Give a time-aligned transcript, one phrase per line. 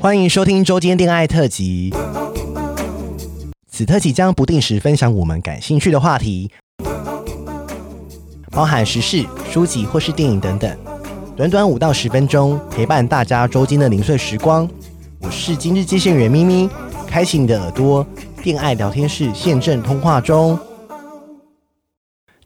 [0.00, 1.92] 欢迎收听周间恋爱特辑。
[3.68, 6.52] 此特辑将不定时分享我们感兴趣的话题，
[8.52, 10.78] 包含时事、书籍或是电影等等。
[11.36, 14.70] 短短五到十分钟，陪伴大家周间的零碎时光。
[15.20, 16.70] 我是今日接线员咪咪，
[17.08, 18.06] 开启你的耳朵，
[18.44, 20.56] 恋爱聊天室现正通话中。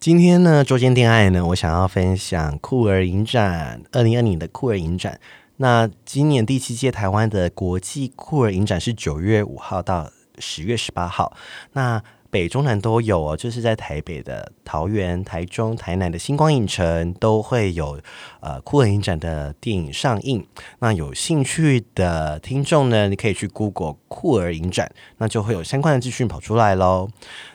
[0.01, 5.21] 今天呢，周间恋爱呢，我想要分享酷儿影展，二零二零的酷儿影展。
[5.63, 11.37] 那今年第七届台湾的国际酷儿影展是九月五号到十月十八号，
[11.75, 18.01] 那北中南都有哦，就是在台北的桃园、台中、台南的星光影城都会有
[18.41, 20.45] 呃酷儿影展的电影上映。
[20.81, 27.09] 那有兴趣的听众呢，你可以去 Google 酷儿影展，那就会有相关的资讯跑出来喽。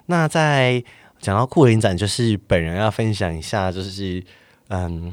[0.05, 0.81] 那在
[1.19, 4.23] 讲到酷儿影展，就是本人要分享一下，就是
[4.69, 5.11] 嗯，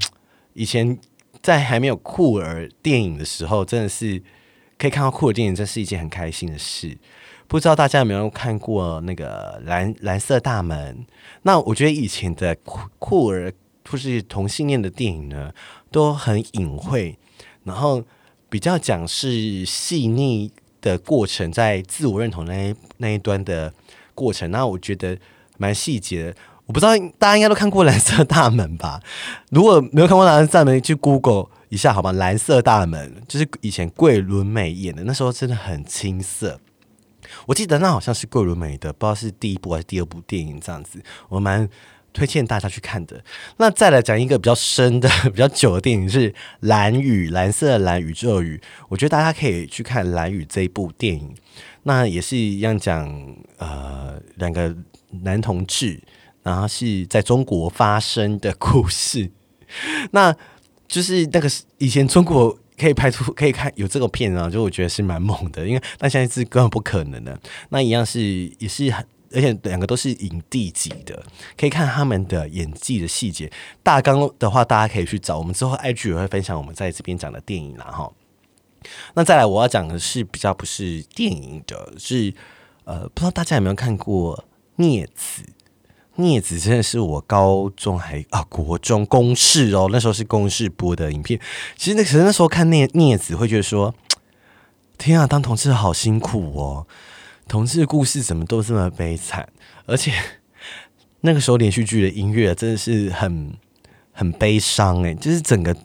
[0.52, 0.96] 以前
[1.44, 4.22] 在还没有酷儿电影的时候，真的是
[4.78, 6.96] 可以看到酷儿电影，真是一件很开心的事。
[7.46, 11.04] 不知道大家有没有看过那个蓝蓝色大门？
[11.42, 13.52] 那我觉得以前的酷酷儿
[13.86, 15.52] 或是同性恋的电影呢，
[15.90, 17.18] 都很隐晦，
[17.64, 18.02] 然后
[18.48, 23.72] 比较讲是细腻的过程，在自我认同那那一端的
[24.14, 24.50] 过程。
[24.50, 25.18] 那我觉得。
[25.56, 26.34] 蛮细节，
[26.66, 28.98] 我不知道大家应该都看过《蓝色大门》吧？
[29.50, 32.10] 如果没有看过《蓝色大门》，去 Google 一下好吗。
[32.16, 36.58] 《蓝色大门》就是以前桂纶镁演的，那时候真的很青涩。
[37.46, 41.02] 我记得那好像是桂纶镁的，不知道是第一部还是第二部电影这样子。
[41.28, 41.68] 我蛮
[42.14, 43.22] 推荐大家去看的。
[43.58, 48.58] 那再来讲一个比较深的、 比较久的电影是《蓝雨》，蓝色的蓝宇宙宇。
[48.88, 51.34] 我觉得大家可以去看《蓝宇》这一部电影。
[51.82, 53.06] 那也是一样讲
[53.58, 54.74] 呃两个。
[55.22, 56.02] 男同志，
[56.44, 59.28] 然后是在中国发生的故事，
[60.12, 60.32] 那
[60.86, 67.36] 就是那个以前中国可以拍出可以看有这个片啊，就我觉得是蛮猛的，因为那现在是根本不可能的。
[67.70, 68.20] 那一样是
[68.58, 71.24] 也是很，而且两个都是影帝级的，
[71.56, 73.50] 可以看他们的演技的细节。
[73.82, 78.12] 大纲的话，大家可以去找，我们之后 IG 也会分享我们在这边讲的电影啦哈。
[79.14, 82.34] 那再来我要讲的是比较不是电影的，是
[82.84, 84.44] 呃，不知道大家有没有看过。
[84.76, 85.44] 镊子，
[86.16, 91.40] 镊子真的是我高中还啊国中公视哦，那时候是公视播的影片。
[91.76, 93.94] 其实那时候那时候看镊镊子会觉得说，
[94.96, 96.86] 天啊，当同志好辛苦哦，
[97.48, 99.48] 同志的故事怎么都这么悲惨？
[99.86, 100.12] 而且
[101.22, 103.52] 那个时候连续剧的音乐真的是很
[104.12, 105.76] 很悲伤诶，就是整个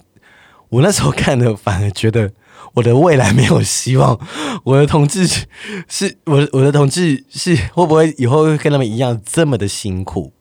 [0.69, 2.31] 我那时候看的反而觉得。
[2.75, 4.19] 我的未来没有希望，
[4.63, 5.25] 我的同志
[5.88, 10.31] 是，我的我的同志是会不会以后会跟他们一样这么的辛苦？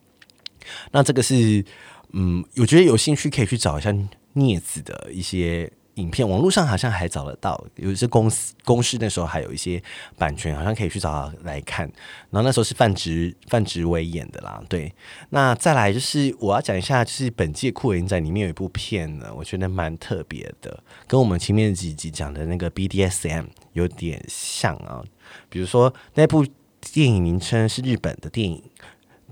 [0.91, 1.65] 那这个是，
[2.13, 3.91] 嗯，我觉得有兴趣可以去找一下
[4.35, 5.73] 镊子的一些。
[5.99, 9.83] 影片网络上好像还找得到，有一些公司公司那时候还有一些
[10.17, 11.85] 版权，好像可以去找他来看。
[12.31, 14.95] 然后那时候是范植范植伟演的啦，对。
[15.31, 25.03] 那再来就是我要讲一下，就是本届酷影展里面有一部片呢，我觉得蛮特别的，跟我们前面几集讲的那个 BDSM 有点像啊。
[25.49, 26.47] 比如说那部
[26.93, 28.63] 电影名称是日本的电影，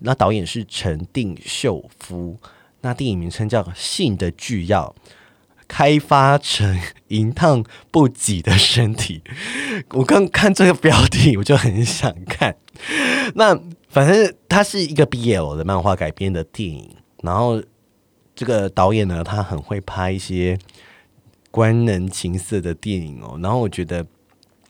[0.01, 2.37] 那导演是陈定秀夫，
[2.81, 4.95] 那电影名称叫《性的巨药》。
[5.69, 6.79] 开发成
[7.09, 9.23] 银烫不挤的身体，
[9.95, 12.57] 我刚看这个标题，我就很想看。
[13.35, 17.63] 那反正它是一个 BL 的漫画改编的电影，然后
[18.35, 20.59] 这个导演呢，他很会拍一些
[21.51, 23.39] 官能情色的电影哦。
[23.43, 24.07] 然后我觉得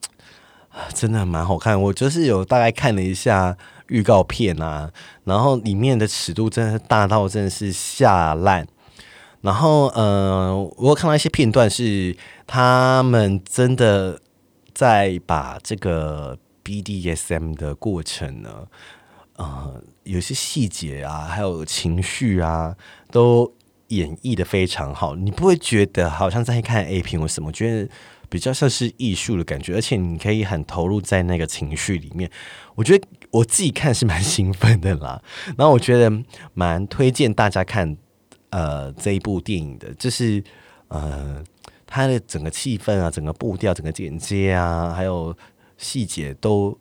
[0.95, 3.57] 真的蛮好看，我就是有大概看了一下
[3.89, 4.91] 预告片啊，
[5.25, 8.67] 然后里面的尺度真的是大到真的是吓烂。
[9.43, 12.17] 然后，呃，我有看到一些片段，是
[12.47, 14.21] 他们真的
[14.75, 18.67] 在把这个 BDSM 的过程呢，
[19.37, 22.75] 呃，有些细节啊，还有情绪啊，
[23.13, 23.55] 都
[23.89, 25.15] 演绎得非常好。
[25.15, 27.89] 你不会觉得好像在看 A 片或什么，觉得
[28.29, 32.29] 比较像是艺术的感觉，而且你可以很投入在那个情绪里面。
[32.75, 35.23] 我觉得我自己看是蛮兴奋的啦。
[35.57, 36.11] 然后我觉得
[36.55, 37.97] 蛮推荐大家看。
[38.51, 40.43] 呃，这一部电影的，就是
[40.89, 41.43] 呃，
[41.85, 45.37] 它的整个气氛啊，整个步调，整个剪接啊，还有
[45.77, 46.79] 细节都，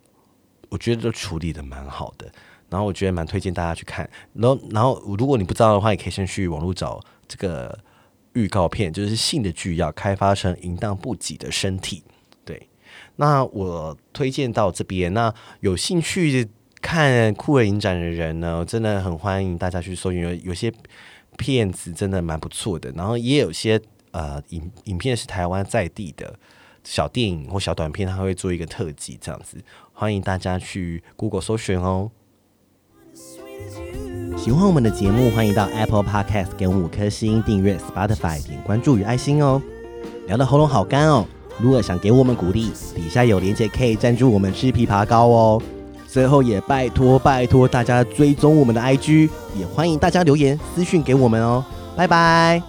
[0.68, 2.30] 我觉得都处理得蛮好的。
[2.70, 4.08] 然后我觉得蛮推荐大家去看。
[4.32, 7.76] 然后，然后如果你不知道的话，也可以先去网络找这个
[8.34, 12.02] 预告片，就是性的剧要开发成淫荡不羁的身体。
[12.44, 12.68] 对，
[13.16, 15.12] 那我推荐到这边。
[15.12, 16.48] 那有兴趣
[16.80, 20.72] 看酷儿影展的人呢，真的很欢迎大家去搜，因为有些。
[21.36, 23.80] 片子真的蛮不错的，然后也有些
[24.10, 26.38] 呃影影片是台湾在地的
[26.84, 29.58] 小电影或小短片，他会做一个特辑这样子，
[29.92, 32.10] 欢迎大家去 Google 搜寻哦。
[34.36, 39.60] 喜欢我们的节目，欢迎到 Apple Podcast 给五颗星，订阅 Spotify 点关注与爱心哦。
[40.26, 41.26] 聊得喉咙好干哦，
[41.58, 45.62] 如果想给我们鼓励，底下有链接可以赞助我们吃枇杷膏哦。
[46.16, 51.62] 最后也拜托拜托大家追踪我们的 IG，也欢迎大家留言私讯给我们哦。
[51.94, 52.62] 拜拜。